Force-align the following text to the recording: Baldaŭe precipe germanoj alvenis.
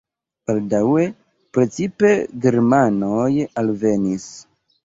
Baldaŭe 0.51 1.03
precipe 1.57 2.13
germanoj 2.47 3.31
alvenis. 3.65 4.27